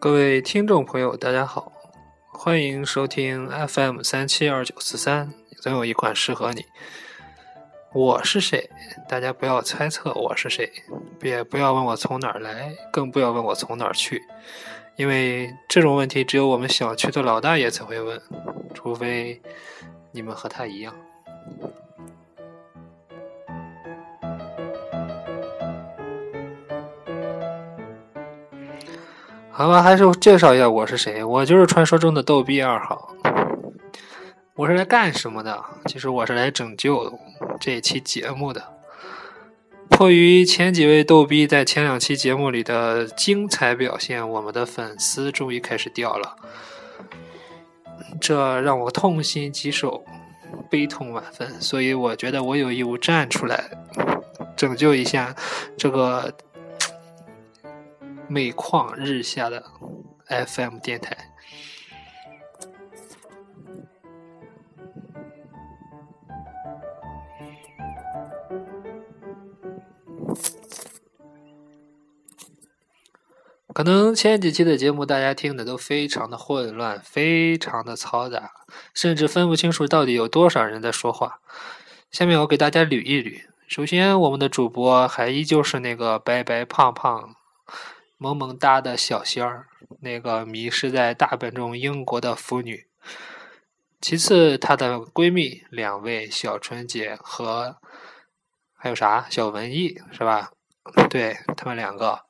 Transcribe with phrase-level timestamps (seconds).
[0.00, 1.70] 各位听众朋友，大家好，
[2.32, 5.30] 欢迎收听 FM 三七二九四三，
[5.60, 6.64] 总有一款适合你。
[7.92, 8.70] 我是谁？
[9.06, 10.72] 大家不要猜测我是谁，
[11.20, 14.22] 也不要问我从哪儿来，更不要问我从哪儿去，
[14.96, 18.18] 因为这种问题只有我们小区的老大爷才会问，
[18.72, 19.42] 除非
[20.12, 20.94] 你们和他一样。
[29.60, 31.22] 好吧，还是介绍一下我是谁。
[31.22, 33.14] 我就是传说中的逗逼二号。
[34.54, 35.62] 我是来干什么的？
[35.84, 37.12] 其实我是来拯救
[37.60, 38.62] 这一期节目的。
[39.90, 46.36] 迫于前几位逗逼在前两期节目里的精彩表现，我们的粉丝终于开始掉了，
[48.18, 50.02] 这让我痛心疾首，
[50.70, 51.60] 悲痛万分。
[51.60, 53.62] 所以我觉得我有义务站出来，
[54.56, 55.36] 拯救一下
[55.76, 56.32] 这个。
[58.32, 59.64] 每况日下的
[60.28, 61.16] FM 电台，
[73.74, 78.52] 可能前几期的节目大家听的都非常的混乱，非常的嘈杂，
[78.94, 81.40] 甚至分不清楚到底有多少人在说话。
[82.12, 83.40] 下面我给大家捋一捋。
[83.66, 87.34] 首先，我们的主播还依旧是那个白白胖胖。
[88.22, 89.66] 萌萌哒的小仙儿，
[90.00, 92.86] 那个迷失在大本钟英国的腐女。
[93.98, 97.78] 其次，她的闺蜜两位小纯洁和
[98.74, 100.50] 还有啥小文艺是吧？
[101.08, 102.26] 对他们两个，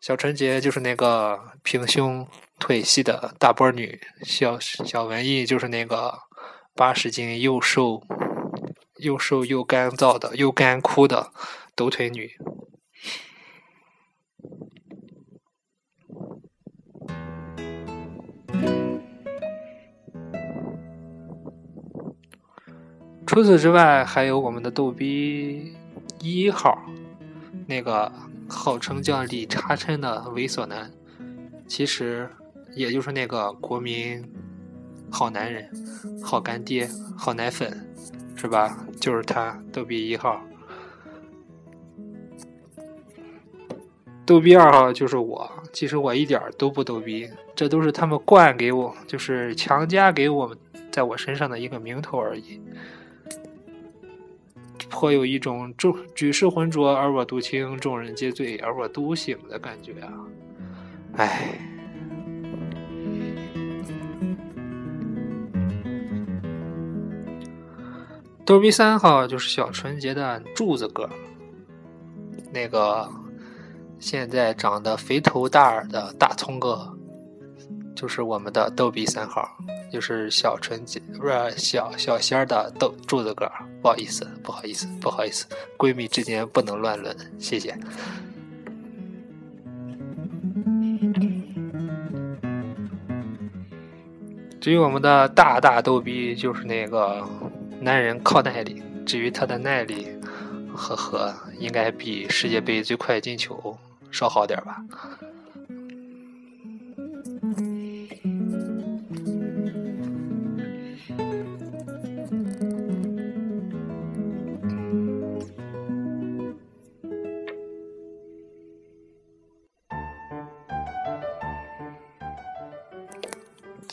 [0.00, 2.26] 小纯洁就是那个平胸
[2.58, 6.18] 腿细的大波女，小小文艺就是那个
[6.74, 8.02] 八十斤又瘦
[8.96, 11.32] 又瘦又干燥的又干枯的
[11.76, 12.36] 抖腿女。
[23.30, 25.72] 除此之外，还有我们的逗逼
[26.20, 26.82] 一号，
[27.64, 28.10] 那个
[28.48, 30.90] 号称叫李查琛的猥琐男，
[31.68, 32.28] 其实
[32.74, 34.20] 也就是那个国民
[35.12, 35.70] 好男人、
[36.20, 37.88] 好干爹、好奶粉，
[38.34, 38.76] 是吧？
[39.00, 40.42] 就是他，逗逼一号。
[44.26, 50.58] 逗逼二号就是我，其实我一点都不逗逼，这都是他们灌给我，就是强加给我们
[50.90, 52.60] 在我身上的一个名头而已。
[54.90, 60.12] 颇有一种众举世浑浊而我独清，众人皆醉而我独醒的感觉啊！
[61.16, 61.58] 唉，
[68.44, 71.08] 逗比三号就是小纯洁的柱子哥，
[72.52, 73.08] 那个
[73.98, 76.92] 现在长得肥头大耳的大葱哥，
[77.94, 79.56] 就是我们的逗比三号。
[79.92, 83.50] 就是小纯洁不是小小仙儿的豆柱子哥，
[83.82, 85.44] 不好意思，不好意思，不好意思，
[85.76, 87.76] 闺蜜之间不能乱伦，谢谢。
[94.60, 97.26] 至于我们的大大逗逼，就是那个
[97.80, 100.06] 男人靠耐力，至于他的耐力，
[100.72, 103.76] 呵呵，应该比世界杯最快进球
[104.12, 104.80] 稍好点吧。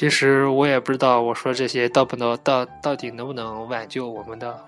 [0.00, 4.64] 其实我也不知道，我说这些到不能到到底能不能挽救我们的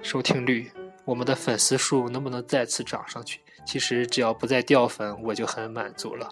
[0.00, 0.72] 收听率，
[1.04, 3.40] 我们的粉丝数能不能再次涨上去？
[3.66, 6.30] 其实只要不再掉粉，我就很满足了。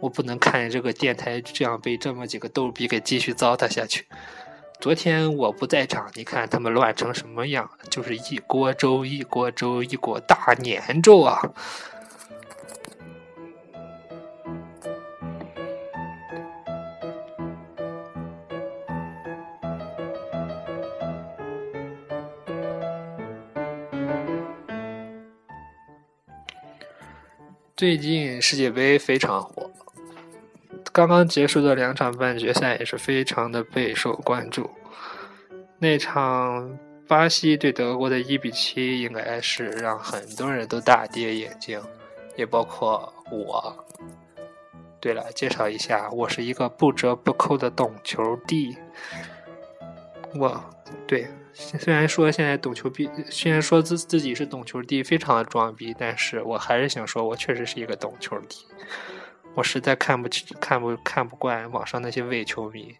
[0.00, 4.06] 我不能看见这个电台这样被这么几个逗逼给继续糟蹋下去。
[4.80, 7.68] 昨天我不在场，你看他们乱成什么样？
[7.90, 11.52] 就是一锅粥，一锅粥，一锅大粘粥啊！
[27.84, 29.70] 最近世界杯非常火，
[30.90, 34.70] 刚刚结束的两场半决赛也是非常的备受关注。
[35.76, 41.78] 那场巴西对德国的一比七，应该是让很多人都大跌眼镜，
[42.36, 43.84] 也包括我。
[44.98, 48.74] 对了，介绍一下，我是一个不折不扣的懂球帝。
[50.36, 50.58] 我，
[51.06, 51.28] 对。
[51.54, 58.66] 虽然说现在懂球帝，虽然说自自己是懂球帝，非常的装逼，但是我还是想说，我确实是一个懂球帝。
[59.54, 62.96] 我实在看不起、看不看不惯网上那些伪球迷。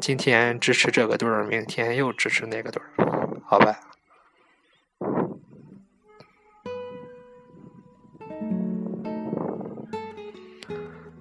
[0.00, 3.80] 今天支持这个队儿，明天又支持那个队儿，好吧？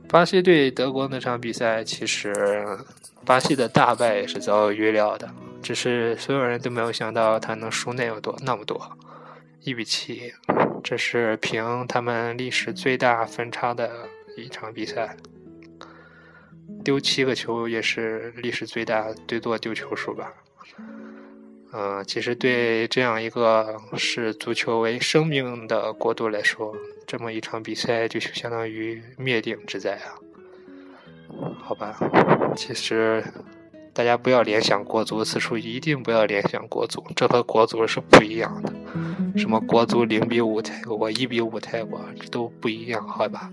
[0.07, 2.63] 巴西对德国那场比赛，其实
[3.25, 5.33] 巴西的大败也是早有预料的，
[5.63, 8.98] 只是所有人都没有想到他能输那么多那么多，
[9.62, 10.33] 一比七，
[10.83, 15.15] 这是凭他们历史最大分差的一场比赛，
[16.83, 20.33] 丢七个球也是历史最大最多丢球数吧。
[21.71, 26.75] 嗯，其实对这样一个视足球为生命的国度来说，
[27.07, 30.13] 这么一场比赛就相当于灭顶之灾啊！
[31.57, 31.98] 好吧，
[32.56, 33.24] 其实
[33.94, 38.74] 大家不要联想国足，此处一定不要联想国足，这和国足是不一样的。
[39.38, 43.51] 什么国足零比五泰国，一比五泰国，这都不一样，好吧？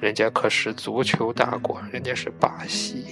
[0.00, 3.04] 人家可是足球大国，人家是巴西。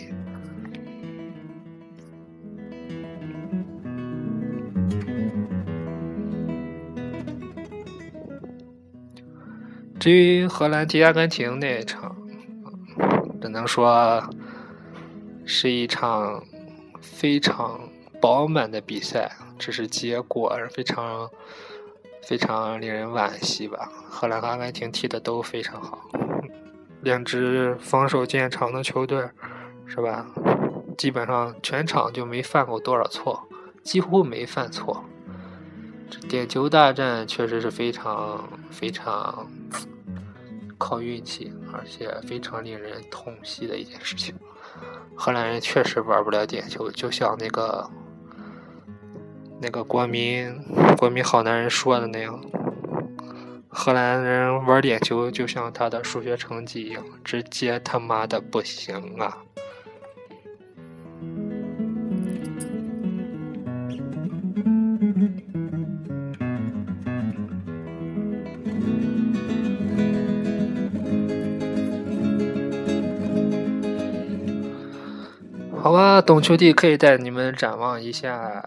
[9.99, 12.17] 至于荷兰踢阿根廷那一场，
[13.41, 14.23] 只能说
[15.45, 16.43] 是一场
[17.01, 17.89] 非常
[18.21, 21.31] 饱满的比赛，只是结果而非常
[22.23, 23.91] 非常令人惋惜吧。
[24.09, 26.09] 荷兰和阿根廷踢的都非常好，
[27.03, 29.29] 两支防守见长的球队，
[29.87, 30.27] 是吧？
[30.97, 33.49] 基本上全场就没犯过多少错，
[33.83, 35.05] 几乎没犯错。
[36.11, 39.47] 这点球大战确实是非常非常。
[40.83, 44.35] 靠运气，而且非常令人痛惜的一件事情。
[45.23, 47.91] 荷兰人确实玩不了点球，就像那个
[49.61, 50.51] 那个国民
[50.97, 52.43] 国民好男人说的那样，
[53.69, 59.37] 荷兰人玩点球就像他的数学成绩一样，直接他妈的不行啊！
[75.91, 78.65] 好吧，懂球帝可以带你们展望一下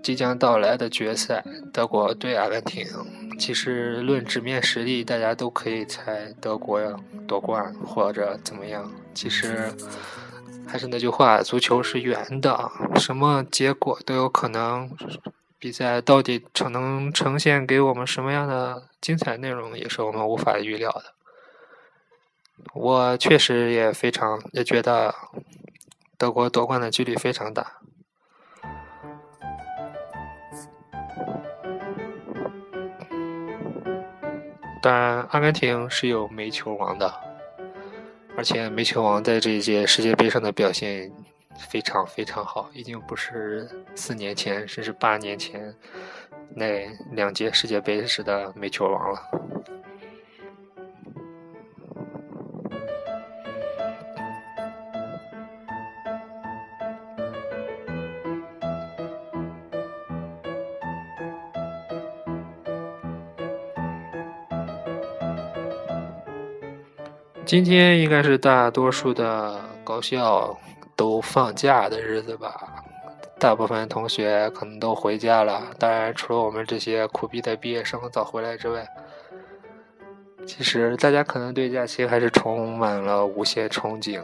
[0.00, 2.86] 即将到来的决赛，德国对阿根廷。
[3.36, 6.80] 其实论纸面实力，大家都可以猜德国
[7.26, 8.88] 夺冠或者怎么样。
[9.12, 9.72] 其实
[10.64, 14.88] 还是那句话，足球是圆的，什么结果都有可能。
[15.58, 21.06] 比赛到底成能呈现给我们什么样的精彩内容，也是我们无法预料的。
[22.72, 25.12] 我确实也非常也觉得。
[26.22, 27.80] 德国夺冠的几率非常大，
[34.80, 37.12] 当然，阿根廷是有煤球王的，
[38.36, 41.10] 而且煤球王在这一届世界杯上的表现
[41.58, 45.74] 非常非常好，已经不是四年前甚至八年前
[46.54, 49.41] 那两届世界杯时的煤球王了。
[67.52, 70.58] 今天应该是大多数的高校
[70.96, 72.82] 都放假的日子吧，
[73.38, 75.64] 大部分同学可能都回家了。
[75.78, 78.88] 当然，除了我们这些苦逼的毕业生早回来之外，
[80.46, 84.22] 其实大家可能对假期还是充满了无限憧憬。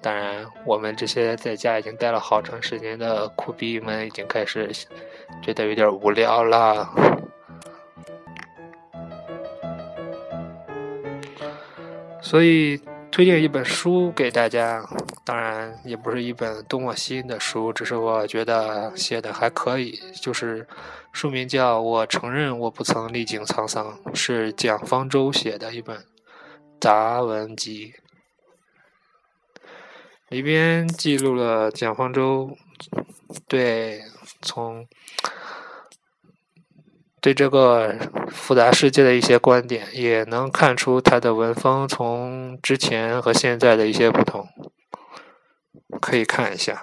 [0.00, 4.70] 当然，我们这些在家已经待了好长时间的苦逼们，已经开始
[5.42, 6.88] 觉得有点无聊了。
[12.26, 12.76] 所以
[13.12, 14.84] 推荐一本书给大家，
[15.24, 19.96] 当然也不是一本多么新的书，只是我觉得写的还可以。
[20.20, 20.66] 就是
[21.12, 26.04] 书名叫《我承认我不曾历经沧桑》，是蒋方舟写的一本
[26.80, 27.94] 杂文集，
[30.28, 32.58] 里边记录了蒋方舟
[33.46, 34.02] 对
[34.42, 34.84] 从。
[37.26, 37.92] 对这个
[38.28, 44.46] 复杂世界的一些观点，也能看出他的文风从之前和现在的一些不同，
[46.00, 46.80] 可以看一下。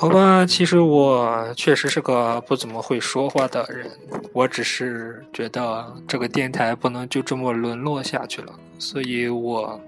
[0.00, 3.90] 好吧，其实我确实是个不怎么会说话的人，
[4.32, 9.80] 我只是觉得这个电台不能就这么沦落下去了，所以我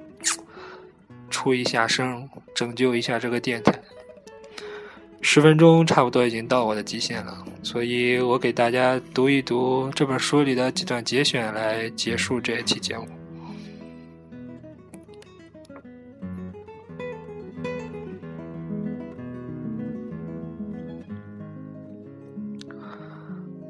[1.30, 3.72] 出一下声，拯救一下这个电台。
[5.20, 13.06] 十分钟差不多已经到我的极限了，所以我给大家读一读这本书里的几段节选来结束这一期节目。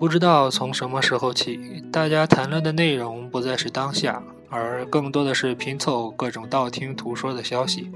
[0.00, 1.60] 不知道从什么时候起，
[1.92, 7.90] 大家谈论的内容不再是当下，而更多的是拼凑各种道听途说的消息，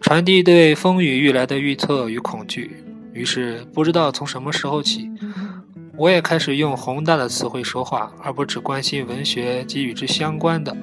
[0.00, 2.82] 传递对风雨欲来的预测与恐惧。
[3.12, 5.10] 于是，不知道从什么时候起，
[5.98, 10.74] 我也开始用宏大的词汇说话，而不只关心文学及与之相关的。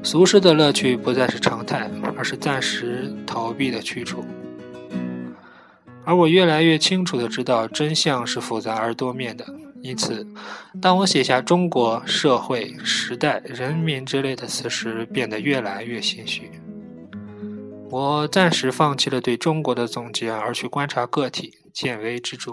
[0.00, 4.24] 俗世的乐趣不再是常态，而是暂时逃避的去处。
[6.06, 9.44] 而我越来越清楚地知道，真相是复杂而多面的。
[9.82, 10.24] 因此，
[10.80, 16.48] 当我写下“中国社会、时代、人民”之类的词时，变得越来越心虚。
[17.90, 22.52] 我暂时放弃了对中国的总结，而去观察个体，见微知著。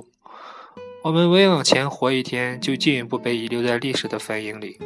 [1.03, 4.79] 我们每往前活一天，就进一步被遗留在历史的坟茔里，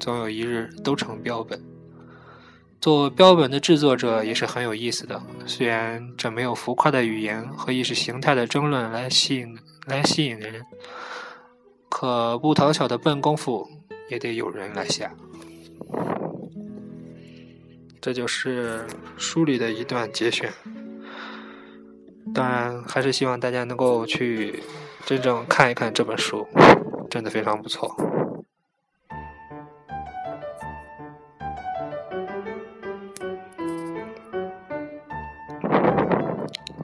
[0.00, 1.60] 总有一日都成标本。
[2.80, 10.64] 做标本的制作者也是很有意思的，虽然这没有浮夸的语言和意识形态的争论来吸引来吸引人，
[11.88, 13.68] 可不讨巧的笨功夫
[14.08, 15.12] 也得有人来下。
[18.00, 20.52] 这就是书里的一段节选，
[22.32, 24.62] 当然还是希望大家能够去
[25.04, 26.46] 真正看一看这本书，
[27.10, 27.92] 真的非常不错。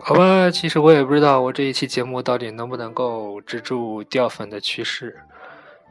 [0.07, 5.19] 好吧，其实我也不知道我这一期节目到底能不能够止住掉粉的趋势，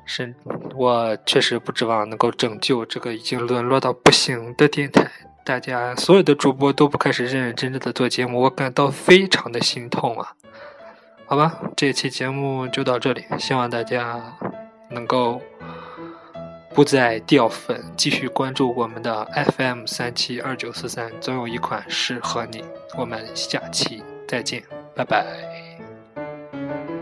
[0.05, 0.35] 是，
[0.75, 5.09] 我确实不指望能够拯救这个已经沦落到不行的电台。
[5.43, 10.33] 大家所有的主播都不开始认认真真的做节目，我感到非常的心痛啊！
[11.25, 14.21] 好吧，这期节目就到这里，希望大家
[14.91, 15.41] 能够
[16.73, 19.23] 不再掉粉，继续关注我们的
[19.55, 22.63] FM 三七二九四三，总有一款适合你。
[22.97, 24.63] 我们下期再见，
[24.95, 25.52] 拜拜。